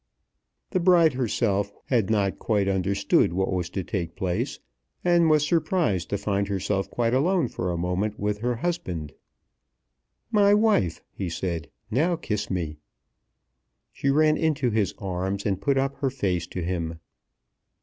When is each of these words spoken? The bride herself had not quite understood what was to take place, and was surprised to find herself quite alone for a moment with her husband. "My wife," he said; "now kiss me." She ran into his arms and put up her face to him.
The 0.71 0.79
bride 0.79 1.13
herself 1.13 1.71
had 1.85 2.09
not 2.09 2.39
quite 2.39 2.67
understood 2.67 3.33
what 3.33 3.53
was 3.53 3.69
to 3.69 3.83
take 3.83 4.15
place, 4.15 4.59
and 5.05 5.29
was 5.29 5.45
surprised 5.47 6.09
to 6.09 6.17
find 6.17 6.47
herself 6.47 6.89
quite 6.89 7.13
alone 7.13 7.47
for 7.47 7.69
a 7.71 7.77
moment 7.77 8.19
with 8.19 8.39
her 8.39 8.55
husband. 8.55 9.13
"My 10.31 10.55
wife," 10.55 11.03
he 11.11 11.29
said; 11.29 11.69
"now 11.91 12.15
kiss 12.15 12.49
me." 12.49 12.77
She 13.91 14.09
ran 14.09 14.37
into 14.37 14.71
his 14.71 14.95
arms 14.97 15.45
and 15.45 15.61
put 15.61 15.77
up 15.77 15.97
her 15.97 16.09
face 16.09 16.47
to 16.47 16.63
him. 16.63 16.97